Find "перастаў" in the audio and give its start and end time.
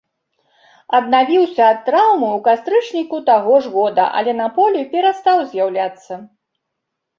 4.97-5.45